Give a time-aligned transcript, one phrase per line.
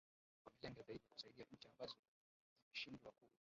[0.53, 1.95] wamelenga zaidi kusaidia nchi ambazo
[2.65, 3.27] zimeshindwa ku